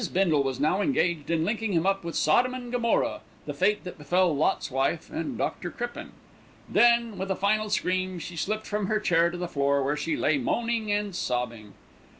[0.11, 3.99] Bindle was now engaged in linking him up with Sodom and Gomorrah, the fate that
[3.99, 5.69] befell Lot's wife and Dr.
[5.69, 6.13] Crippen.
[6.67, 10.17] Then, with a final scream, she slipped from her chair to the floor, where she
[10.17, 11.73] lay moaning and sobbing.